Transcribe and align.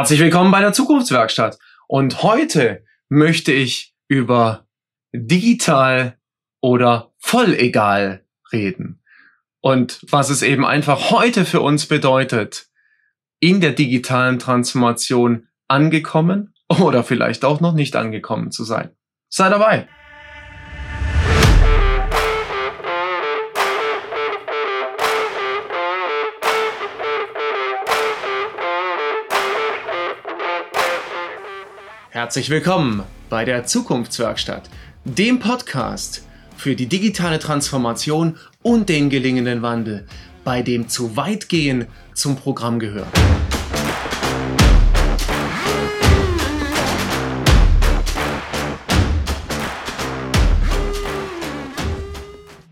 Herzlich 0.00 0.20
willkommen 0.20 0.50
bei 0.50 0.62
der 0.62 0.72
Zukunftswerkstatt. 0.72 1.58
Und 1.86 2.22
heute 2.22 2.86
möchte 3.10 3.52
ich 3.52 3.94
über 4.08 4.66
digital 5.12 6.16
oder 6.62 7.12
voll 7.18 7.52
egal 7.52 8.24
reden. 8.50 9.02
Und 9.60 10.00
was 10.08 10.30
es 10.30 10.40
eben 10.40 10.64
einfach 10.64 11.10
heute 11.10 11.44
für 11.44 11.60
uns 11.60 11.84
bedeutet, 11.84 12.68
in 13.40 13.60
der 13.60 13.72
digitalen 13.72 14.38
Transformation 14.38 15.48
angekommen 15.68 16.54
oder 16.80 17.04
vielleicht 17.04 17.44
auch 17.44 17.60
noch 17.60 17.74
nicht 17.74 17.94
angekommen 17.94 18.52
zu 18.52 18.64
sein. 18.64 18.96
Sei 19.28 19.50
dabei! 19.50 19.86
Herzlich 32.20 32.50
willkommen 32.50 33.02
bei 33.30 33.46
der 33.46 33.64
Zukunftswerkstatt, 33.64 34.68
dem 35.06 35.38
Podcast 35.38 36.28
für 36.54 36.76
die 36.76 36.84
digitale 36.84 37.38
Transformation 37.38 38.36
und 38.60 38.90
den 38.90 39.08
gelingenden 39.08 39.62
Wandel, 39.62 40.06
bei 40.44 40.60
dem 40.60 40.90
zu 40.90 41.16
weit 41.16 41.48
gehen 41.48 41.86
zum 42.12 42.36
Programm 42.36 42.78
gehört. 42.78 43.08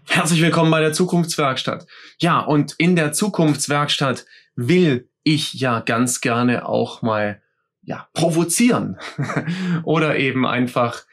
Herzlich 0.09 0.43
willkommen 0.43 0.71
bei 0.71 0.81
der 0.81 0.93
Zukunftswerkstatt. 0.93 1.87
Ja, 2.21 2.41
und 2.41 2.75
in 2.77 2.97
der 2.97 3.13
Zukunftswerkstatt 3.15 4.27
will 4.57 5.09
ich 5.23 5.55
ja 5.55 5.81
ganz 5.81 6.21
gerne 6.21 6.69
auch 6.69 7.01
mal 7.01 7.41
ja, 7.89 8.07
provozieren 8.13 8.99
oder 9.83 10.19
eben 10.19 10.47
einfach 10.47 11.07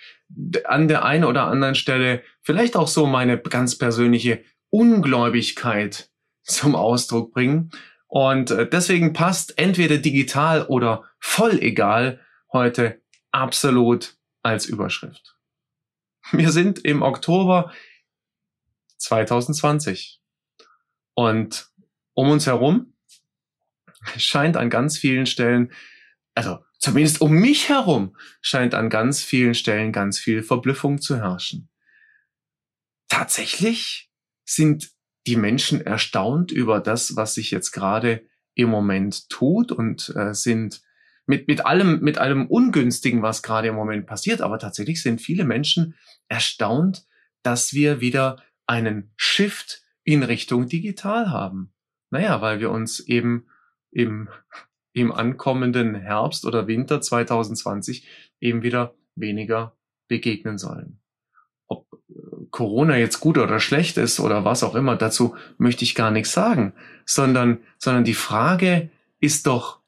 an 0.65 0.89
der 0.89 1.05
einen 1.05 1.23
oder 1.23 1.45
anderen 1.45 1.73
Stelle 1.73 2.21
vielleicht 2.41 2.75
auch 2.75 2.89
so 2.89 3.05
meine 3.05 3.37
ganz 3.37 3.77
persönliche 3.77 4.43
Ungläubigkeit 4.69 6.09
zum 6.43 6.75
Ausdruck 6.75 7.33
bringen. 7.33 7.71
Und 8.07 8.51
äh, 8.51 8.67
deswegen 8.67 9.13
passt 9.13 9.57
entweder 9.57 9.99
digital 9.99 10.65
oder 10.65 11.05
voll 11.17 11.59
egal 11.59 12.19
heute 12.51 13.01
absolut 13.31 14.17
als 14.43 14.65
Überschrift. 14.65 15.37
Wir 16.31 16.51
sind 16.51 16.79
im 16.79 17.03
Oktober 17.03 17.71
2020 18.97 20.19
und 21.13 21.69
um 22.13 22.29
uns 22.29 22.45
herum 22.45 22.93
scheint 24.17 24.57
an 24.57 24.69
ganz 24.69 24.97
vielen 24.97 25.25
Stellen 25.25 25.71
also 26.35 26.59
zumindest 26.85 27.19
um 27.19 27.31
mich 27.31 27.69
herum, 27.69 28.15
scheint 28.41 28.75
an 28.75 28.91
ganz 28.91 29.23
vielen 29.23 29.55
Stellen 29.55 29.91
ganz 29.91 30.19
viel 30.19 30.43
Verblüffung 30.43 31.01
zu 31.01 31.17
herrschen. 31.17 31.67
Tatsächlich 33.09 34.11
sind 34.45 34.91
die 35.25 35.35
Menschen 35.35 35.81
erstaunt 35.81 36.51
über 36.51 36.79
das, 36.79 37.15
was 37.15 37.33
sich 37.33 37.49
jetzt 37.49 37.71
gerade 37.71 38.23
im 38.53 38.69
Moment 38.69 39.29
tut 39.29 39.71
und 39.71 40.13
äh, 40.15 40.35
sind 40.35 40.83
mit, 41.25 41.47
mit 41.47 41.65
allem, 41.65 42.01
mit 42.01 42.19
allem 42.19 42.45
Ungünstigen, 42.45 43.23
was 43.23 43.41
gerade 43.41 43.69
im 43.69 43.75
Moment 43.75 44.05
passiert. 44.05 44.41
Aber 44.41 44.59
tatsächlich 44.59 45.01
sind 45.01 45.19
viele 45.19 45.43
Menschen 45.43 45.95
erstaunt, 46.27 47.07
dass 47.41 47.73
wir 47.73 47.99
wieder 47.99 48.43
einen 48.67 49.11
Shift 49.17 49.81
in 50.03 50.21
Richtung 50.21 50.69
digital 50.69 51.31
haben. 51.31 51.73
Naja, 52.11 52.41
weil 52.41 52.59
wir 52.59 52.69
uns 52.69 52.99
eben 52.99 53.47
im 53.89 54.29
im 54.95 55.11
ankommenden 55.11 55.93
Herbst 55.93 56.45
oder 56.45 56.67
Winter 56.67 57.01
2020 57.01 58.07
eben 58.39 58.63
wieder 58.63 58.95
weniger 59.15 59.75
begegnen 60.07 60.57
sollen. 60.57 61.01
Ob 61.67 61.85
äh, 62.07 62.45
Corona 62.49 62.95
jetzt 62.97 63.19
gut 63.19 63.37
oder 63.37 63.59
schlecht 63.59 63.97
ist 63.97 64.21
oder 64.21 64.45
was 64.45 64.63
auch 64.63 64.73
immer, 64.73 64.95
dazu 64.95 65.35
möchte 65.57 65.83
ich 65.83 65.95
gar 65.95 66.11
nichts 66.11 66.31
sagen, 66.31 66.73
sondern, 67.05 67.59
sondern 67.77 68.05
die 68.05 68.13
Frage 68.13 68.89
ist 69.19 69.47
doch, 69.47 69.81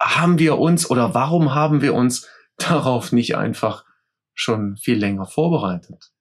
haben 0.00 0.40
wir 0.40 0.58
uns 0.58 0.90
oder 0.90 1.14
warum 1.14 1.54
haben 1.54 1.80
wir 1.80 1.94
uns 1.94 2.28
darauf 2.56 3.12
nicht 3.12 3.36
einfach 3.36 3.84
schon 4.34 4.76
viel 4.76 4.98
länger 4.98 5.26
vorbereitet? 5.26 6.12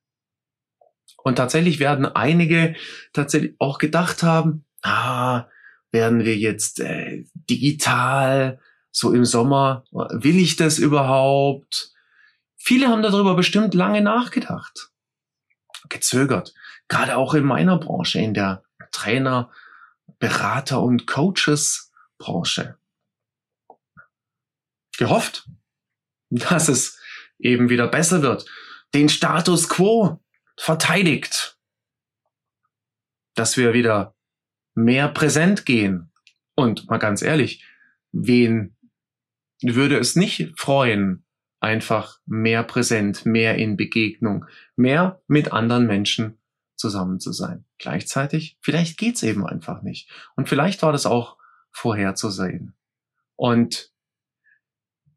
Und 1.24 1.36
tatsächlich 1.36 1.80
werden 1.80 2.06
einige 2.06 2.76
tatsächlich 3.12 3.56
auch 3.58 3.80
gedacht 3.80 4.22
haben, 4.22 4.66
ah, 4.84 5.46
werden 5.92 6.26
wir 6.26 6.38
jetzt 6.38 6.80
äh, 6.80 7.26
digital, 7.50 8.60
so 8.92 9.14
im 9.14 9.26
Sommer, 9.26 9.86
will 9.92 10.38
ich 10.38 10.56
das 10.58 10.78
überhaupt? 10.78 11.94
Viele 12.58 12.90
haben 12.90 13.02
darüber 13.02 13.36
bestimmt 13.36 13.74
lange 13.74 14.02
nachgedacht, 14.02 14.92
gezögert, 15.90 16.54
gerade 16.88 17.16
auch 17.16 17.34
in 17.34 17.46
meiner 17.46 17.78
Branche, 17.78 18.20
in 18.20 18.34
der 18.34 18.64
Trainer, 18.92 19.50
Berater 20.20 20.82
und 20.82 21.08
Coaches 21.08 21.92
Branche. 22.18 22.78
Gehofft, 24.98 25.50
dass 26.30 26.68
es 26.68 27.00
eben 27.40 27.70
wieder 27.70 27.88
besser 27.88 28.22
wird, 28.22 28.46
den 28.94 29.10
Status 29.10 29.68
quo 29.70 30.22
verteidigt, 30.58 31.58
dass 33.34 33.58
wir 33.58 33.74
wieder 33.74 34.14
mehr 34.74 35.08
präsent 35.10 35.66
gehen. 35.66 36.12
Und 36.56 36.90
mal 36.90 36.98
ganz 36.98 37.22
ehrlich, 37.22 37.66
wen 38.12 38.76
würde 39.62 39.98
es 39.98 40.16
nicht 40.16 40.54
freuen, 40.60 41.24
einfach 41.60 42.20
mehr 42.26 42.64
präsent, 42.64 43.26
mehr 43.26 43.56
in 43.56 43.78
Begegnung, 43.78 44.46
mehr 44.76 45.22
mit 45.28 45.54
anderen 45.54 45.88
Menschen 45.88 46.40
zusammen 46.76 47.20
zu 47.20 47.32
sein. 47.32 47.66
Gleichzeitig, 47.78 48.58
vielleicht 48.62 48.98
geht's 48.98 49.24
eben 49.24 49.46
einfach 49.46 49.84
nicht. 49.84 50.10
Und 50.36 50.50
vielleicht 50.50 50.82
war 50.82 50.92
das 50.92 51.06
auch 51.06 51.38
vorherzusehen. 51.72 52.74
Und 53.36 53.92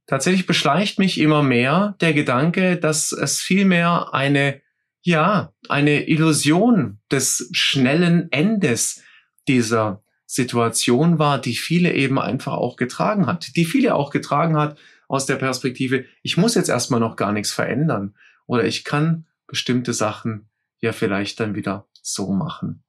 tatsächlich 0.07 0.47
beschleicht 0.47 0.99
mich 0.99 1.19
immer 1.19 1.43
mehr 1.43 1.97
der 2.01 2.13
Gedanke, 2.13 2.77
dass 2.77 3.13
es 3.13 3.41
vielmehr 3.41 4.13
eine, 4.13 4.61
ja, 5.01 5.53
eine 5.69 6.07
Illusion 6.09 7.01
des 7.11 7.49
schnellen 7.53 8.31
Endes 8.31 9.03
dieser 9.49 10.03
Situation 10.27 11.19
war, 11.19 11.41
die 11.41 11.55
viele 11.55 11.93
eben 11.93 12.19
einfach 12.19 12.55
auch 12.55 12.77
getragen 12.77 13.27
hat, 13.27 13.57
die 13.57 13.65
viele 13.65 13.95
auch 13.95 14.11
getragen 14.11 14.57
hat 14.57 14.79
aus 15.09 15.27
der 15.27 15.37
Perspektive, 15.37 16.07
ich 16.23 16.37
muss 16.37 16.55
jetzt 16.55 16.69
erstmal 16.69 17.01
noch 17.01 17.17
gar 17.17 17.33
nichts 17.33 17.53
verändern 17.53 18.15
oder 18.47 18.65
ich 18.65 18.85
kann 18.85 19.27
bestimmte 19.47 19.93
Sachen 19.93 20.49
ja 20.81 20.93
vielleicht 20.93 21.41
dann 21.41 21.55
wieder 21.55 21.87
so 22.03 22.33
machen, 22.33 22.83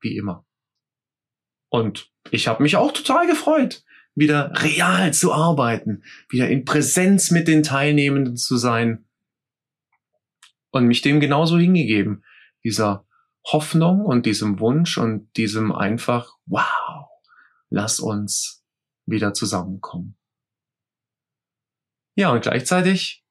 wie 0.00 0.16
immer. 0.16 0.44
Und 1.68 2.10
ich 2.30 2.48
habe 2.48 2.62
mich 2.62 2.76
auch 2.76 2.92
total 2.92 3.26
gefreut, 3.26 3.84
wieder 4.14 4.52
real 4.62 5.14
zu 5.14 5.32
arbeiten, 5.32 6.02
wieder 6.28 6.48
in 6.48 6.64
Präsenz 6.64 7.30
mit 7.30 7.46
den 7.46 7.62
Teilnehmenden 7.62 8.36
zu 8.36 8.56
sein 8.56 9.04
und 10.70 10.86
mich 10.86 11.02
dem 11.02 11.20
genauso 11.20 11.58
hingegeben, 11.58 12.24
dieser 12.64 13.06
Hoffnung 13.44 14.04
und 14.04 14.26
diesem 14.26 14.60
Wunsch 14.60 14.98
und 14.98 15.36
diesem 15.36 15.72
einfach, 15.72 16.36
wow, 16.46 17.08
lass 17.68 18.00
uns 18.00 18.64
wieder 19.06 19.34
zusammenkommen. 19.34 20.16
Ja, 22.14 22.30
und 22.32 22.42
gleichzeitig 22.42 23.24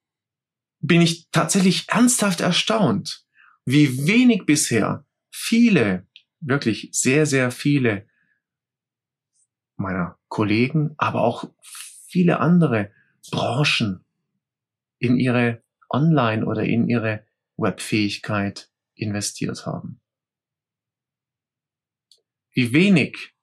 bin 0.80 1.02
ich 1.02 1.30
tatsächlich 1.31 1.88
ernsthaft 1.90 2.42
erstaunt, 2.42 3.25
wie 3.66 4.08
wenig 4.08 4.46
bisher 4.46 5.06
viele, 5.30 6.07
wirklich 6.39 6.89
sehr, 6.92 7.25
sehr 7.25 7.51
viele 7.51 8.07
meiner 9.75 10.18
Kollegen, 10.28 10.95
aber 10.98 11.22
auch 11.22 11.50
viele 12.07 12.39
andere 12.39 12.92
Branchen 13.31 14.04
in 14.98 15.18
ihre 15.18 15.63
Online- 15.89 16.45
oder 16.45 16.63
in 16.63 16.88
ihre 16.88 17.25
Webfähigkeit 17.57 18.69
investiert 19.00 19.66
haben. 19.66 20.01
Wie 22.51 22.74
wenig 22.74 23.34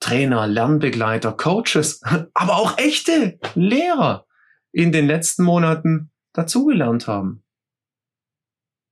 Trainer, 0.00 0.46
Lernbegleiter, 0.46 1.32
Coaches, 1.32 2.02
aber 2.34 2.56
auch 2.56 2.78
echte 2.78 3.38
Lehrer 3.54 4.26
in 4.72 4.90
den 4.90 5.06
letzten 5.06 5.44
Monaten 5.44 6.10
dazugelernt 6.32 7.06
haben. 7.06 7.44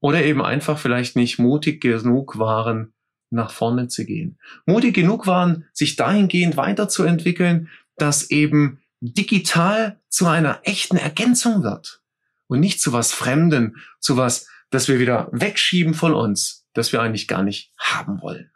Oder 0.01 0.25
eben 0.25 0.43
einfach 0.43 0.79
vielleicht 0.79 1.17
nicht 1.17 1.39
mutig 1.39 1.81
genug 1.81 2.39
waren, 2.39 2.95
nach 3.31 3.51
vorne 3.51 3.89
zu 3.89 4.05
gehen. 4.05 4.39
Mutig 4.67 4.95
genug 4.95 5.27
waren, 5.27 5.67
sich 5.73 5.97
dahingehend 5.97 6.57
weiterzuentwickeln, 6.57 7.69
dass 7.97 8.31
eben 8.31 8.81
digital 9.01 10.01
zu 10.09 10.27
einer 10.27 10.61
echten 10.65 10.97
Ergänzung 10.97 11.63
wird 11.63 12.03
und 12.49 12.61
nicht 12.61 12.81
zu 12.81 12.93
was 12.93 13.13
Fremden, 13.13 13.77
zu 14.01 14.17
was 14.17 14.49
das 14.71 14.89
wir 14.89 14.99
wieder 14.99 15.29
wegschieben 15.33 15.95
von 15.95 16.15
uns, 16.15 16.67
das 16.75 16.93
wir 16.93 17.03
eigentlich 17.03 17.29
gar 17.29 17.43
nicht 17.43 17.73
haben 17.79 18.21
wollen. 18.23 18.53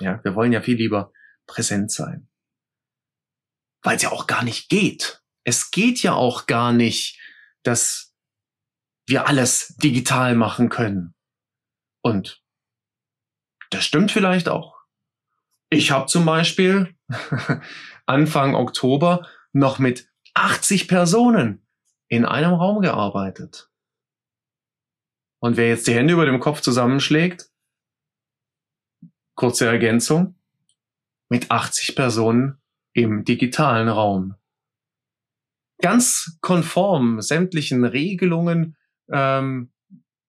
Ja, 0.00 0.22
wir 0.24 0.34
wollen 0.34 0.52
ja 0.52 0.60
viel 0.60 0.76
lieber 0.76 1.12
präsent 1.46 1.90
sein. 1.90 2.28
weil 3.82 3.96
es 3.96 4.02
ja 4.02 4.10
auch 4.10 4.26
gar 4.26 4.42
nicht 4.42 4.68
geht. 4.68 5.22
Es 5.44 5.70
geht 5.70 6.02
ja 6.02 6.12
auch 6.12 6.46
gar 6.46 6.72
nicht, 6.72 7.20
dass 7.62 8.14
wir 9.06 9.28
alles 9.28 9.76
digital 9.76 10.34
machen 10.34 10.68
können. 10.68 11.14
Und 12.02 12.42
das 13.70 13.84
stimmt 13.84 14.10
vielleicht 14.10 14.48
auch. 14.48 14.76
Ich 15.70 15.92
habe 15.92 16.06
zum 16.06 16.24
Beispiel 16.24 16.96
Anfang 18.06 18.54
Oktober 18.56 19.28
noch 19.52 19.78
mit 19.78 20.08
80 20.34 20.88
Personen 20.88 21.66
in 22.08 22.24
einem 22.24 22.54
Raum 22.54 22.80
gearbeitet. 22.80 23.70
Und 25.40 25.56
wer 25.56 25.68
jetzt 25.68 25.86
die 25.86 25.94
Hände 25.94 26.14
über 26.14 26.26
dem 26.26 26.40
Kopf 26.40 26.60
zusammenschlägt, 26.60 27.50
kurze 29.34 29.66
Ergänzung, 29.66 30.34
mit 31.28 31.50
80 31.50 31.94
Personen 31.96 32.58
im 32.92 33.24
digitalen 33.24 33.88
Raum. 33.88 34.34
Ganz 35.80 36.38
konform 36.40 37.20
sämtlichen 37.20 37.84
Regelungen, 37.84 38.76
ähm, 39.10 39.70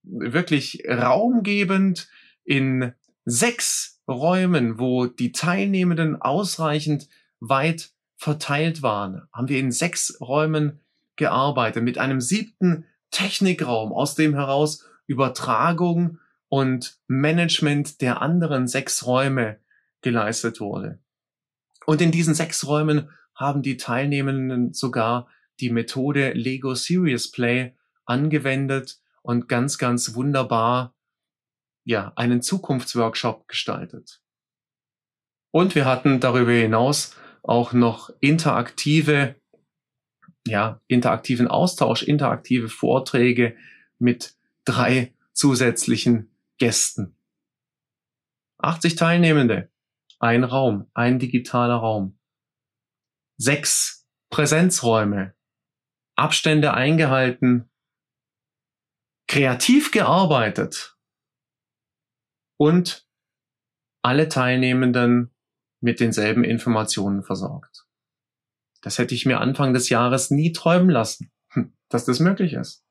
wirklich 0.03 0.83
raumgebend 0.87 2.09
in 2.43 2.93
sechs 3.25 4.01
Räumen, 4.07 4.79
wo 4.79 5.05
die 5.05 5.31
Teilnehmenden 5.31 6.21
ausreichend 6.21 7.07
weit 7.39 7.91
verteilt 8.17 8.81
waren, 8.81 9.27
haben 9.31 9.47
wir 9.47 9.59
in 9.59 9.71
sechs 9.71 10.19
Räumen 10.19 10.79
gearbeitet 11.15 11.83
mit 11.83 11.97
einem 11.97 12.19
siebten 12.19 12.85
Technikraum, 13.11 13.93
aus 13.93 14.15
dem 14.15 14.33
heraus 14.33 14.85
Übertragung 15.07 16.19
und 16.49 16.99
Management 17.07 18.01
der 18.01 18.21
anderen 18.21 18.67
sechs 18.67 19.05
Räume 19.05 19.59
geleistet 20.01 20.59
wurde. 20.59 20.99
Und 21.85 22.01
in 22.01 22.11
diesen 22.11 22.33
sechs 22.33 22.67
Räumen 22.67 23.09
haben 23.33 23.61
die 23.61 23.77
Teilnehmenden 23.77 24.73
sogar 24.73 25.27
die 25.59 25.69
Methode 25.69 26.33
Lego 26.33 26.75
Serious 26.75 27.31
Play 27.31 27.75
angewendet 28.05 28.99
und 29.21 29.47
ganz, 29.49 29.77
ganz 29.77 30.15
wunderbar 30.15 30.95
ja, 31.83 32.11
einen 32.15 32.41
Zukunftsworkshop 32.41 33.47
gestaltet. 33.47 34.21
Und 35.51 35.75
wir 35.75 35.85
hatten 35.85 36.19
darüber 36.19 36.51
hinaus 36.51 37.15
auch 37.43 37.71
noch 37.71 38.09
interaktive, 38.19 39.35
ja, 40.45 40.81
interaktiven 40.87 41.47
Austausch, 41.47 42.03
interaktive 42.03 42.67
Vorträge 42.67 43.55
mit 43.99 44.36
drei 44.67 45.15
zusätzlichen 45.33 46.35
Gästen. 46.57 47.15
80 48.57 48.95
Teilnehmende, 48.95 49.71
ein 50.19 50.43
Raum, 50.43 50.89
ein 50.93 51.19
digitaler 51.19 51.75
Raum, 51.75 52.19
sechs 53.37 54.07
Präsenzräume, 54.29 55.35
Abstände 56.15 56.73
eingehalten, 56.73 57.69
kreativ 59.27 59.91
gearbeitet 59.91 60.97
und 62.57 63.07
alle 64.01 64.27
Teilnehmenden 64.27 65.33
mit 65.79 65.99
denselben 65.99 66.43
Informationen 66.43 67.23
versorgt. 67.23 67.87
Das 68.81 68.97
hätte 68.97 69.13
ich 69.13 69.25
mir 69.25 69.39
Anfang 69.39 69.73
des 69.73 69.89
Jahres 69.89 70.31
nie 70.31 70.51
träumen 70.51 70.89
lassen, 70.89 71.31
dass 71.89 72.05
das 72.05 72.19
möglich 72.19 72.53
ist. 72.53 72.86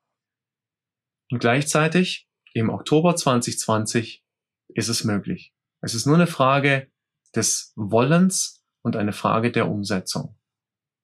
Und 1.31 1.39
gleichzeitig, 1.39 2.29
im 2.53 2.69
Oktober 2.69 3.15
2020, 3.15 4.23
ist 4.69 4.87
es 4.87 5.03
möglich. 5.03 5.53
Es 5.81 5.93
ist 5.93 6.05
nur 6.05 6.15
eine 6.15 6.27
Frage 6.27 6.91
des 7.35 7.73
Wollens 7.75 8.65
und 8.81 8.95
eine 8.95 9.13
Frage 9.13 9.51
der 9.51 9.69
Umsetzung. 9.69 10.37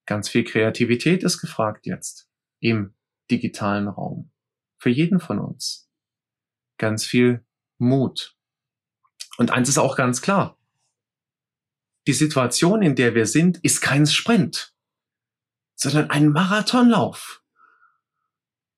Ganz 0.06 0.28
viel 0.28 0.44
Kreativität 0.44 1.22
ist 1.22 1.40
gefragt 1.40 1.86
jetzt 1.86 2.28
im 2.60 2.94
digitalen 3.30 3.88
Raum. 3.88 4.32
Für 4.78 4.90
jeden 4.90 5.20
von 5.20 5.38
uns. 5.38 5.90
Ganz 6.78 7.04
viel 7.04 7.44
Mut. 7.78 8.36
Und 9.38 9.50
eins 9.50 9.68
ist 9.68 9.78
auch 9.78 9.96
ganz 9.96 10.22
klar. 10.22 10.58
Die 12.06 12.12
Situation, 12.12 12.82
in 12.82 12.96
der 12.96 13.14
wir 13.14 13.26
sind, 13.26 13.58
ist 13.64 13.80
kein 13.80 14.06
Sprint, 14.06 14.74
sondern 15.74 16.10
ein 16.10 16.28
Marathonlauf. 16.28 17.43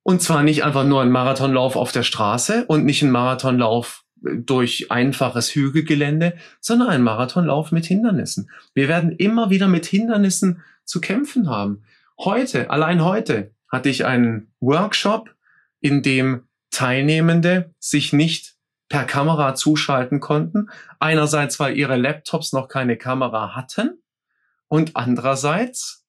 Und 0.07 0.23
zwar 0.23 0.45
nicht 0.45 0.63
einfach 0.63 0.85
nur 0.85 1.03
ein 1.03 1.11
Marathonlauf 1.11 1.75
auf 1.75 1.91
der 1.91 2.05
Straße 2.05 2.67
und 2.67 2.85
nicht 2.85 3.03
ein 3.03 3.11
Marathonlauf 3.11 4.05
durch 4.15 4.93
einfaches 4.93 5.53
Hügelgelände, 5.53 6.37
sondern 6.61 6.91
ein 6.91 7.03
Marathonlauf 7.03 7.73
mit 7.73 7.87
Hindernissen. 7.87 8.49
Wir 8.73 8.87
werden 8.87 9.11
immer 9.11 9.51
wieder 9.51 9.67
mit 9.67 9.85
Hindernissen 9.85 10.63
zu 10.85 11.01
kämpfen 11.01 11.51
haben. 11.51 11.83
Heute, 12.21 12.71
allein 12.71 13.03
heute, 13.03 13.51
hatte 13.67 13.89
ich 13.89 14.05
einen 14.05 14.53
Workshop, 14.61 15.35
in 15.81 16.05
dem 16.05 16.45
Teilnehmende 16.71 17.75
sich 17.81 18.13
nicht 18.13 18.55
per 18.89 19.07
Kamera 19.07 19.57
zuschalten 19.57 20.21
konnten. 20.21 20.71
Einerseits, 21.01 21.59
weil 21.59 21.77
ihre 21.77 21.97
Laptops 21.97 22.53
noch 22.53 22.69
keine 22.69 22.97
Kamera 22.97 23.57
hatten 23.57 24.01
und 24.69 24.95
andererseits, 24.95 26.07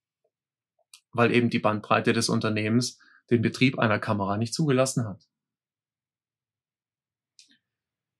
weil 1.13 1.33
eben 1.33 1.49
die 1.49 1.57
Bandbreite 1.57 2.13
des 2.13 2.29
Unternehmens 2.29 2.99
den 3.29 3.41
Betrieb 3.41 3.79
einer 3.79 3.99
Kamera 3.99 4.37
nicht 4.37 4.53
zugelassen 4.53 5.05
hat. 5.07 5.27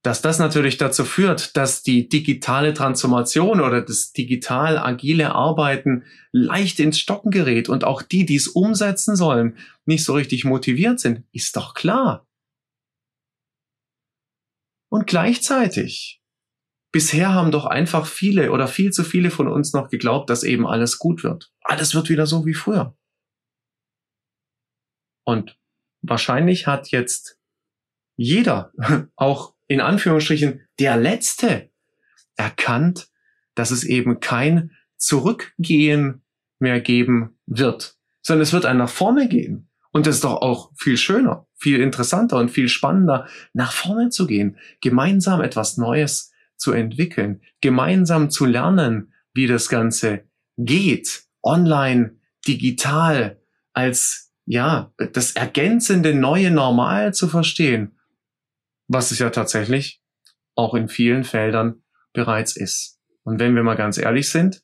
Dass 0.04 0.21
das 0.21 0.39
natürlich 0.39 0.77
dazu 0.77 1.04
führt, 1.04 1.57
dass 1.57 1.83
die 1.83 2.07
digitale 2.07 2.74
Transformation 2.74 3.59
oder 3.59 3.81
das 3.81 4.13
digital 4.13 4.77
agile 4.77 5.33
Arbeiten 5.33 6.06
leicht 6.31 6.80
ins 6.80 6.98
Stocken 7.00 7.30
gerät 7.30 7.68
und 7.68 7.83
auch 7.83 8.01
die, 8.01 8.25
die 8.25 8.36
es 8.38 8.48
umsetzen 8.48 9.18
sollen, 9.18 9.57
nicht 9.86 10.06
so 10.06 10.13
richtig 10.13 10.45
motiviert 10.45 11.00
sind, 11.00 11.24
ist 11.33 11.57
doch 11.57 11.74
klar. 11.74 12.25
Und 14.89 15.07
gleichzeitig, 15.07 16.21
bisher 16.94 17.33
haben 17.33 17.51
doch 17.51 17.65
einfach 17.65 18.06
viele 18.06 18.51
oder 18.51 18.68
viel 18.68 18.92
zu 18.92 19.03
viele 19.03 19.30
von 19.30 19.50
uns 19.50 19.74
noch 19.74 19.89
geglaubt, 19.89 20.30
dass 20.30 20.44
eben 20.44 20.65
alles 20.65 21.00
gut 21.00 21.24
wird. 21.24 21.51
Alles 21.62 21.94
wird 21.94 22.10
wieder 22.10 22.27
so 22.27 22.45
wie 22.45 22.53
früher. 22.53 22.95
Und 25.27 25.57
wahrscheinlich 26.01 26.68
hat 26.68 26.88
jetzt 26.91 27.38
jeder, 28.15 28.71
auch 29.18 29.56
in 29.68 29.81
Anführungsstrichen 29.81 30.62
der 30.79 30.96
Letzte, 30.96 31.69
erkannt, 32.38 33.10
dass 33.53 33.72
es 33.72 33.84
eben 33.84 34.22
kein 34.22 34.72
Zurückgehen 34.96 36.22
mehr 36.60 36.79
geben 36.79 37.38
wird, 37.46 37.98
sondern 38.22 38.43
es 38.43 38.53
wird 38.53 38.65
ein 38.65 38.77
nach 38.77 38.89
vorne 38.89 39.27
gehen. 39.27 39.69
Und 39.91 40.07
das 40.07 40.15
ist 40.15 40.24
doch 40.24 40.41
auch 40.41 40.72
viel 40.77 40.96
schöner, 40.96 41.46
viel 41.55 41.81
interessanter 41.81 42.38
und 42.38 42.50
viel 42.50 42.69
spannender, 42.69 43.27
nach 43.51 43.74
vorne 43.74 44.10
zu 44.10 44.27
gehen, 44.27 44.57
gemeinsam 44.79 45.41
etwas 45.41 45.75
Neues 45.75 46.31
zu 46.55 46.72
entwickeln, 46.72 47.41
gemeinsam 47.60 48.29
zu 48.29 48.46
lernen, 48.46 49.12
wie 49.34 49.48
das 49.48 49.67
Ganze 49.67 50.24
geht, 50.55 51.24
online, 51.43 52.15
digital, 52.48 53.41
als 53.74 54.26
ja, 54.48 54.94
das 54.98 55.34
ergänzende 55.34 56.16
neue 56.16 56.51
Normal 56.51 57.13
zu 57.13 57.27
verstehen, 57.27 58.00
was 58.88 59.12
es 59.12 59.20
ja 59.20 59.30
tatsächlich 59.30 60.01
auch 60.56 60.74
in 60.74 60.88
vielen 60.88 61.25
Feldern 61.25 61.84
bereits 62.13 62.56
ist. 62.56 62.98
Und 63.24 63.39
wenn 63.39 63.56
wir 63.56 63.63
mal 63.63 63.75
ganz 63.75 63.98
ehrlich 63.98 64.30
sind, 64.30 64.63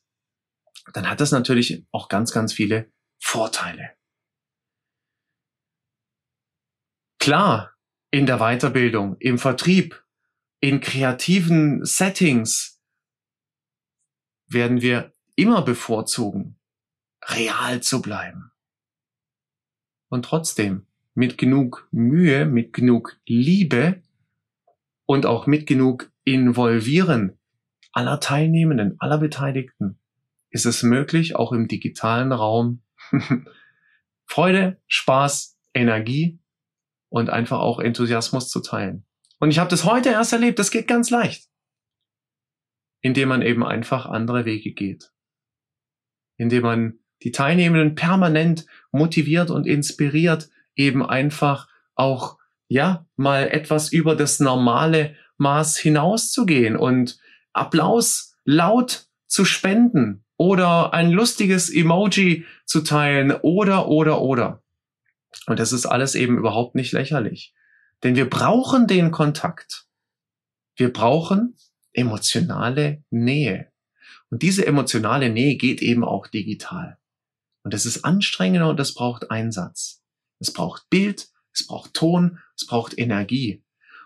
dann 0.94 1.08
hat 1.08 1.20
das 1.20 1.32
natürlich 1.32 1.86
auch 1.92 2.08
ganz, 2.08 2.32
ganz 2.32 2.54
viele 2.54 2.90
Vorteile. 3.20 3.90
Klar, 7.18 7.74
in 8.10 8.24
der 8.24 8.38
Weiterbildung, 8.38 9.16
im 9.18 9.38
Vertrieb, 9.38 10.02
in 10.60 10.80
kreativen 10.80 11.84
Settings 11.84 12.80
werden 14.46 14.80
wir 14.80 15.14
immer 15.36 15.60
bevorzugen, 15.60 16.58
real 17.28 17.82
zu 17.82 18.00
bleiben 18.00 18.53
und 20.14 20.24
trotzdem 20.24 20.86
mit 21.14 21.38
genug 21.38 21.88
Mühe, 21.90 22.46
mit 22.46 22.72
genug 22.72 23.18
Liebe 23.26 24.00
und 25.06 25.26
auch 25.26 25.46
mit 25.46 25.66
genug 25.66 26.10
Involvieren 26.22 27.36
aller 27.92 28.20
Teilnehmenden, 28.20 28.96
aller 29.00 29.18
Beteiligten 29.18 29.98
ist 30.50 30.66
es 30.66 30.84
möglich, 30.84 31.34
auch 31.34 31.52
im 31.52 31.66
digitalen 31.66 32.32
Raum 32.32 32.82
Freude, 34.26 34.80
Spaß, 34.86 35.58
Energie 35.74 36.38
und 37.08 37.28
einfach 37.28 37.58
auch 37.58 37.80
Enthusiasmus 37.80 38.48
zu 38.48 38.60
teilen. 38.60 39.04
Und 39.40 39.50
ich 39.50 39.58
habe 39.58 39.70
das 39.70 39.84
heute 39.84 40.10
erst 40.10 40.32
erlebt, 40.32 40.60
das 40.60 40.70
geht 40.70 40.86
ganz 40.86 41.10
leicht, 41.10 41.48
indem 43.00 43.28
man 43.30 43.42
eben 43.42 43.64
einfach 43.64 44.06
andere 44.06 44.44
Wege 44.44 44.72
geht, 44.72 45.12
indem 46.36 46.62
man 46.62 47.03
die 47.24 47.32
Teilnehmenden 47.32 47.94
permanent 47.94 48.66
motiviert 48.92 49.50
und 49.50 49.66
inspiriert, 49.66 50.48
eben 50.76 51.04
einfach 51.04 51.68
auch, 51.94 52.38
ja, 52.68 53.06
mal 53.16 53.48
etwas 53.48 53.92
über 53.92 54.14
das 54.14 54.40
normale 54.40 55.14
Maß 55.38 55.76
hinauszugehen 55.76 56.76
und 56.76 57.18
Applaus 57.52 58.36
laut 58.44 59.06
zu 59.26 59.44
spenden, 59.44 60.24
oder 60.36 60.92
ein 60.92 61.10
lustiges 61.10 61.70
Emoji 61.70 62.44
zu 62.64 62.80
teilen 62.80 63.32
oder, 63.32 63.88
oder, 63.88 64.20
oder. 64.20 64.62
Und 65.46 65.58
das 65.58 65.72
ist 65.72 65.86
alles 65.86 66.14
eben 66.14 66.38
überhaupt 66.38 66.74
nicht 66.74 66.92
lächerlich. 66.92 67.54
Denn 68.02 68.16
wir 68.16 68.28
brauchen 68.28 68.86
den 68.86 69.10
Kontakt. 69.10 69.86
Wir 70.76 70.92
brauchen 70.92 71.56
emotionale 71.92 73.02
Nähe. 73.10 73.68
Und 74.30 74.42
diese 74.42 74.66
emotionale 74.66 75.30
Nähe 75.30 75.56
geht 75.56 75.80
eben 75.80 76.04
auch 76.04 76.26
digital. 76.26 76.98
Und 77.64 77.74
das 77.74 77.86
ist 77.86 78.04
anstrengender 78.04 78.68
und 78.68 78.78
das 78.78 78.94
braucht 78.94 79.30
Einsatz. 79.30 80.02
Es 80.38 80.52
braucht 80.52 80.88
Bild, 80.90 81.28
es 81.52 81.66
braucht 81.66 81.94
Ton, 81.94 82.38
es 82.56 82.66
braucht 82.66 82.96
Energie. 82.98 83.64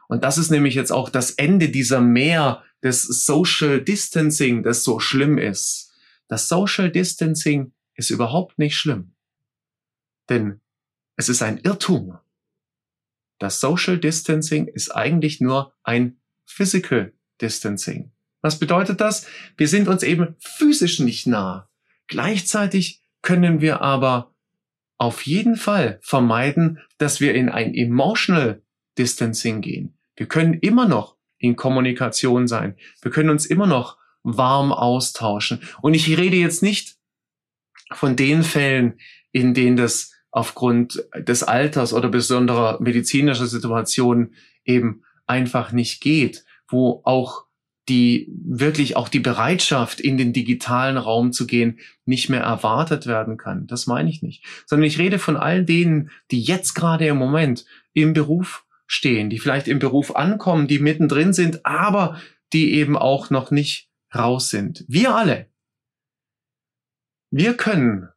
Und 0.09 0.25
das 0.25 0.39
ist 0.39 0.51
nämlich 0.51 0.75
jetzt 0.75 0.93
auch 0.93 1.11
das 1.11 1.33
Ende 1.33 1.69
dieser 1.69 2.01
Mehr 2.01 2.65
des 2.83 3.03
Social 3.03 3.83
Distancing, 3.83 4.63
das 4.63 4.85
so 4.85 5.01
schlimm 5.01 5.37
ist. 5.37 5.93
Das 6.29 6.49
Social 6.49 6.91
Distancing 6.91 7.73
ist 7.95 8.11
überhaupt 8.11 8.59
nicht 8.59 8.77
schlimm. 8.77 9.15
Denn 10.29 10.61
es 11.17 11.29
ist 11.29 11.43
ein 11.43 11.59
Irrtum. 11.59 12.19
Das 13.39 13.61
Social 13.61 13.99
Distancing 13.99 14.67
ist 14.69 14.95
eigentlich 14.95 15.41
nur 15.41 15.75
ein 15.83 16.21
Physical 16.45 17.13
Distancing. 17.41 18.13
Was 18.41 18.59
bedeutet 18.59 19.01
das? 19.01 19.27
Wir 19.57 19.69
sind 19.69 19.89
uns 19.89 20.03
eben 20.03 20.37
physisch 20.39 21.01
nicht 21.01 21.27
nah. 21.27 21.69
Gleichzeitig 22.07 23.03
können 23.29 23.61
wir 23.61 23.83
aber 23.83 24.35
auf 24.97 25.27
jeden 25.27 25.57
Fall 25.57 25.99
vermeiden, 26.01 26.79
dass 26.97 27.21
wir 27.21 27.35
in 27.35 27.51
ein 27.51 27.75
Emotional 27.75 28.63
Distancing 28.97 29.61
gehen. 29.61 29.99
Wir 30.17 30.25
können 30.25 30.55
immer 30.55 30.89
noch 30.89 31.19
in 31.37 31.55
Kommunikation 31.55 32.49
sein. 32.49 32.75
Wir 33.03 33.11
können 33.11 33.29
uns 33.29 33.45
immer 33.45 33.67
noch 33.67 33.99
warm 34.23 34.73
austauschen. 34.73 35.61
Und 35.83 35.93
ich 35.93 36.09
rede 36.17 36.37
jetzt 36.37 36.63
nicht 36.63 36.97
von 37.93 38.17
den 38.17 38.43
Fällen, 38.43 38.99
in 39.31 39.53
denen 39.53 39.77
das 39.77 40.15
aufgrund 40.31 41.05
des 41.15 41.43
Alters 41.43 41.93
oder 41.93 42.09
besonderer 42.09 42.81
medizinischer 42.81 43.47
Situationen 43.47 44.37
eben 44.65 45.03
einfach 45.27 45.73
nicht 45.73 46.01
geht, 46.01 46.47
wo 46.67 47.03
auch 47.05 47.45
die 47.89 48.31
wirklich 48.45 48.97
auch 48.97 49.09
die 49.09 49.21
Bereitschaft, 49.21 50.01
in 50.01 50.19
den 50.19 50.33
digitalen 50.33 50.97
Raum 50.97 51.33
zu 51.33 51.47
gehen, 51.47 51.79
nicht 52.05 52.29
mehr 52.29 52.43
erwartet 52.43 53.07
werden 53.07 53.37
kann. 53.37 53.67
Das 53.67 53.87
meine 53.87 54.11
ich 54.11 54.23
nicht. 54.23 54.45
Sondern 54.67 54.87
ich 54.87 54.99
rede 54.99 55.19
von 55.19 55.37
all 55.37 55.65
denen, 55.65 56.11
die 56.31 56.41
jetzt 56.41 56.75
gerade 56.75 57.07
im 57.07 57.17
Moment 57.17 57.65
im 57.95 58.13
Beruf 58.13 58.65
stehen, 58.87 59.31
die 59.31 59.39
vielleicht 59.39 59.69
im 59.69 59.79
Beruf 59.79 60.17
ankommen, 60.17 60.69
die 60.69 60.79
mittendrin 60.79 61.33
sind, 61.33 61.65
aber 61.65 62.21
die 62.53 62.75
eben 62.75 62.97
auch 62.97 63.31
noch 63.31 63.51
nicht 63.51 63.91
raus 64.15 64.51
sind. 64.51 64.85
Wir 64.89 65.15
alle. 65.15 65.47
Wir 67.31 67.55
können 67.55 68.09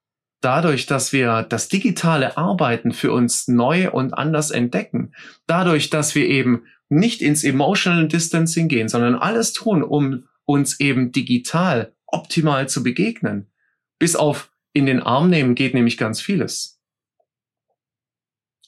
dadurch, 0.42 0.86
dass 0.88 1.14
wir 1.14 1.44
das 1.44 1.70
digitale 1.70 2.38
Arbeiten 2.38 2.92
für 2.92 3.12
uns 3.12 3.48
neu 3.48 3.92
und 3.92 4.14
anders 4.14 4.52
entdecken, 4.52 5.14
dadurch, 5.48 5.90
dass 5.90 6.16
wir 6.16 6.28
eben 6.28 6.66
nicht 6.90 7.22
ins 7.22 7.44
Emotional 7.44 8.08
Distancing 8.08 8.68
gehen, 8.68 8.90
sondern 8.90 9.16
alles 9.16 9.54
tun, 9.54 9.84
um 9.84 10.26
uns 10.46 10.80
eben 10.80 11.12
digital 11.12 11.94
optimal 12.06 12.68
zu 12.68 12.84
begegnen. 12.84 13.50
Bis 13.98 14.16
auf 14.16 14.52
in 14.74 14.86
den 14.86 15.02
Arm 15.02 15.30
nehmen 15.30 15.56
geht 15.56 15.74
nämlich 15.74 15.98
ganz 15.98 16.20
vieles. 16.20 16.82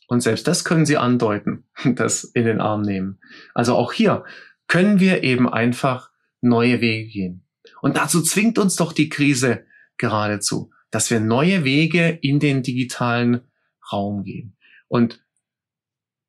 Und 0.07 0.21
selbst 0.21 0.47
das 0.47 0.63
können 0.63 0.85
sie 0.85 0.97
andeuten, 0.97 1.65
das 1.83 2.23
in 2.23 2.45
den 2.45 2.61
Arm 2.61 2.81
nehmen. 2.81 3.19
Also 3.53 3.75
auch 3.75 3.93
hier 3.93 4.23
können 4.67 4.99
wir 4.99 5.23
eben 5.23 5.49
einfach 5.49 6.11
neue 6.41 6.81
Wege 6.81 7.09
gehen. 7.09 7.45
Und 7.81 7.97
dazu 7.97 8.21
zwingt 8.21 8.57
uns 8.57 8.75
doch 8.75 8.93
die 8.93 9.09
Krise 9.09 9.65
geradezu, 9.97 10.71
dass 10.93 11.09
wir 11.09 11.19
neue 11.19 11.63
Wege 11.63 12.19
in 12.21 12.39
den 12.39 12.61
digitalen 12.61 13.41
Raum 13.91 14.23
gehen. 14.23 14.55
Und 14.87 15.25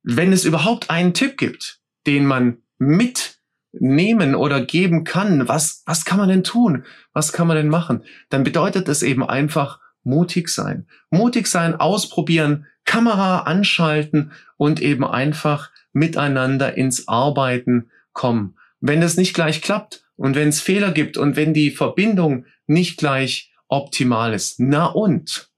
wenn 0.02 0.33
es 0.33 0.47
überhaupt 0.47 0.88
einen 0.88 1.12
Tipp 1.12 1.37
gibt, 1.37 1.80
den 2.06 2.25
man 2.25 2.62
mitnehmen 2.78 4.35
oder 4.35 4.64
geben 4.64 5.04
kann, 5.04 5.49
was, 5.49 5.83
was 5.85 6.06
kann 6.06 6.16
man 6.16 6.30
denn 6.30 6.44
tun? 6.44 6.87
Was 7.12 7.35
kann 7.35 7.47
man 7.47 7.59
denn 7.59 7.68
machen? 7.68 8.04
Dann 8.30 8.42
bedeutet 8.42 8.88
es 8.88 9.02
eben 9.02 9.23
einfach 9.23 9.80
mutig 10.02 10.49
sein. 10.49 10.87
Mutig 11.11 11.47
sein, 11.47 11.75
ausprobieren, 11.75 12.66
Kamera 12.87 13.40
anschalten 13.40 14.33
und 14.56 14.80
eben 14.80 15.04
einfach 15.04 15.73
miteinander 15.92 16.75
ins 16.78 17.06
Arbeiten 17.06 17.90
kommen. 18.14 18.56
Wenn 18.80 19.02
das 19.02 19.18
nicht 19.18 19.35
gleich 19.35 19.61
klappt 19.61 20.06
und 20.16 20.37
wenn 20.37 20.49
es 20.49 20.62
Fehler 20.62 20.92
gibt 20.92 21.18
und 21.18 21.37
wenn 21.37 21.52
die 21.52 21.71
Verbindung 21.71 22.47
nicht 22.66 22.97
gleich 22.97 23.53
optimal 23.68 24.35
ist, 24.35 24.61
na 24.61 24.87
und? 24.87 25.50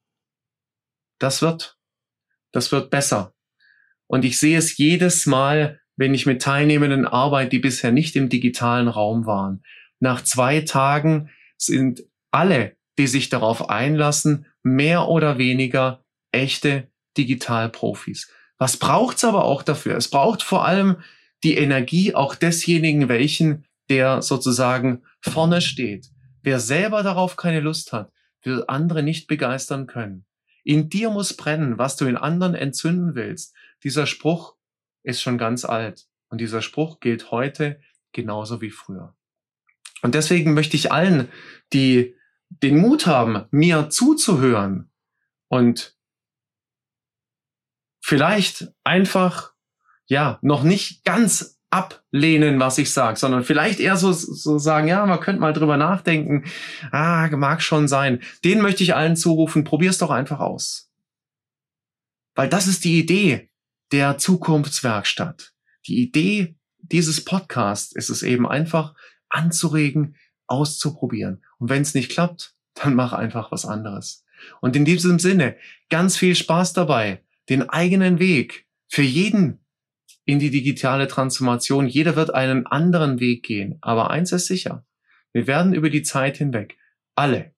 Das 1.18 1.42
wird, 1.42 1.78
das 2.52 2.72
wird 2.72 2.90
besser. 2.90 3.34
Und 4.06 4.24
ich 4.24 4.38
sehe 4.38 4.58
es 4.58 4.76
jedes 4.76 5.26
Mal, 5.26 5.80
wenn 5.96 6.14
ich 6.14 6.26
mit 6.26 6.42
Teilnehmenden 6.42 7.06
arbeite, 7.06 7.50
die 7.50 7.58
bisher 7.58 7.90
nicht 7.90 8.16
im 8.16 8.28
digitalen 8.28 8.88
Raum 8.88 9.26
waren. 9.26 9.62
Nach 9.98 10.22
zwei 10.22 10.60
Tagen 10.60 11.30
sind 11.56 12.04
alle, 12.30 12.76
die 12.98 13.06
sich 13.06 13.28
darauf 13.28 13.70
einlassen, 13.70 14.46
mehr 14.62 15.08
oder 15.08 15.38
weniger 15.38 16.04
echte 16.32 16.90
Digitalprofis. 17.16 18.30
Was 18.58 18.76
braucht's 18.76 19.24
aber 19.24 19.44
auch 19.44 19.62
dafür? 19.62 19.96
Es 19.96 20.08
braucht 20.08 20.42
vor 20.42 20.64
allem 20.64 20.96
die 21.44 21.56
Energie 21.56 22.14
auch 22.14 22.34
desjenigen, 22.34 23.08
welchen, 23.08 23.66
der 23.88 24.22
sozusagen 24.22 25.02
vorne 25.20 25.60
steht. 25.60 26.10
Wer 26.46 26.60
selber 26.60 27.02
darauf 27.02 27.34
keine 27.34 27.58
Lust 27.58 27.92
hat, 27.92 28.12
will 28.42 28.62
andere 28.68 29.02
nicht 29.02 29.26
begeistern 29.26 29.88
können. 29.88 30.26
In 30.62 30.88
dir 30.88 31.10
muss 31.10 31.34
brennen, 31.34 31.76
was 31.76 31.96
du 31.96 32.04
in 32.04 32.16
anderen 32.16 32.54
entzünden 32.54 33.16
willst. 33.16 33.52
Dieser 33.82 34.06
Spruch 34.06 34.54
ist 35.02 35.20
schon 35.20 35.38
ganz 35.38 35.64
alt. 35.64 36.06
Und 36.28 36.40
dieser 36.40 36.62
Spruch 36.62 37.00
gilt 37.00 37.32
heute 37.32 37.80
genauso 38.12 38.60
wie 38.60 38.70
früher. 38.70 39.16
Und 40.02 40.14
deswegen 40.14 40.54
möchte 40.54 40.76
ich 40.76 40.92
allen, 40.92 41.32
die 41.72 42.14
den 42.48 42.78
Mut 42.78 43.08
haben, 43.08 43.46
mir 43.50 43.90
zuzuhören 43.90 44.92
und 45.48 45.98
vielleicht 48.00 48.68
einfach, 48.84 49.52
ja, 50.06 50.38
noch 50.42 50.62
nicht 50.62 51.02
ganz 51.02 51.55
ablehnen, 51.70 52.60
was 52.60 52.78
ich 52.78 52.92
sage, 52.92 53.18
sondern 53.18 53.44
vielleicht 53.44 53.80
eher 53.80 53.96
so, 53.96 54.12
so 54.12 54.58
sagen, 54.58 54.88
ja, 54.88 55.04
man 55.04 55.20
könnte 55.20 55.40
mal 55.40 55.52
drüber 55.52 55.76
nachdenken, 55.76 56.44
ah, 56.92 57.28
mag 57.32 57.60
schon 57.60 57.88
sein. 57.88 58.22
Den 58.44 58.62
möchte 58.62 58.82
ich 58.82 58.94
allen 58.94 59.16
zurufen, 59.16 59.64
probier's 59.64 59.98
doch 59.98 60.10
einfach 60.10 60.40
aus. 60.40 60.90
Weil 62.34 62.48
das 62.48 62.66
ist 62.66 62.84
die 62.84 62.98
Idee 62.98 63.50
der 63.92 64.18
Zukunftswerkstatt. 64.18 65.52
Die 65.86 66.00
Idee 66.02 66.56
dieses 66.78 67.24
Podcasts 67.24 67.94
ist 67.94 68.10
es 68.10 68.22
eben 68.22 68.46
einfach 68.46 68.94
anzuregen, 69.28 70.16
auszuprobieren. 70.46 71.44
Und 71.58 71.70
wenn 71.70 71.82
es 71.82 71.94
nicht 71.94 72.10
klappt, 72.10 72.54
dann 72.74 72.94
mach 72.94 73.12
einfach 73.12 73.50
was 73.52 73.64
anderes. 73.64 74.24
Und 74.60 74.76
in 74.76 74.84
diesem 74.84 75.18
Sinne, 75.18 75.56
ganz 75.88 76.16
viel 76.16 76.34
Spaß 76.34 76.74
dabei 76.74 77.22
den 77.48 77.68
eigenen 77.68 78.18
Weg 78.18 78.66
für 78.88 79.02
jeden 79.02 79.65
in 80.26 80.38
die 80.38 80.50
digitale 80.50 81.06
Transformation. 81.06 81.86
Jeder 81.86 82.16
wird 82.16 82.34
einen 82.34 82.66
anderen 82.66 83.20
Weg 83.20 83.44
gehen. 83.44 83.78
Aber 83.80 84.10
eins 84.10 84.32
ist 84.32 84.46
sicher. 84.46 84.84
Wir 85.32 85.46
werden 85.46 85.72
über 85.72 85.88
die 85.88 86.02
Zeit 86.02 86.36
hinweg 86.36 86.76
alle 87.14 87.54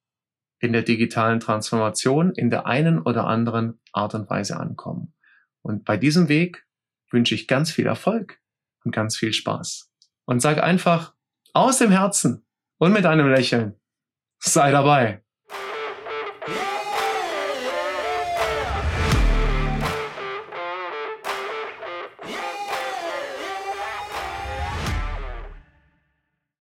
in 0.60 0.72
der 0.72 0.82
digitalen 0.82 1.40
Transformation 1.40 2.32
in 2.32 2.50
der 2.50 2.66
einen 2.66 3.00
oder 3.00 3.26
anderen 3.26 3.80
Art 3.92 4.14
und 4.14 4.28
Weise 4.28 4.58
ankommen. 4.58 5.14
Und 5.62 5.84
bei 5.84 5.96
diesem 5.96 6.28
Weg 6.28 6.66
wünsche 7.10 7.34
ich 7.34 7.48
ganz 7.48 7.70
viel 7.70 7.86
Erfolg 7.86 8.40
und 8.84 8.92
ganz 8.92 9.16
viel 9.16 9.32
Spaß. 9.32 9.90
Und 10.24 10.40
sag 10.40 10.62
einfach 10.62 11.14
aus 11.54 11.78
dem 11.78 11.90
Herzen 11.90 12.46
und 12.78 12.92
mit 12.92 13.06
einem 13.06 13.28
Lächeln, 13.28 13.80
sei 14.38 14.70
dabei. 14.70 15.24